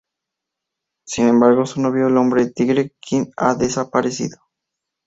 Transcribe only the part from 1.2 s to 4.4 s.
embargo, su novio, el hombre tigre Quinn, ha desaparecido.